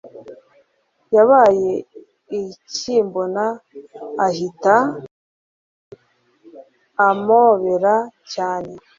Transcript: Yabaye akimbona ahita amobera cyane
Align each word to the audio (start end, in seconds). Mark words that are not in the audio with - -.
Yabaye 1.15 1.71
akimbona 2.39 3.43
ahita 4.25 4.75
amobera 7.07 7.95
cyane 8.33 8.71